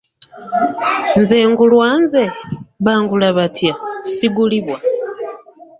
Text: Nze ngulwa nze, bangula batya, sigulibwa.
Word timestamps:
Nze 1.19 1.37
ngulwa 1.49 1.89
nze, 2.01 2.23
bangula 2.85 3.29
batya, 3.37 3.73
sigulibwa. 4.11 4.77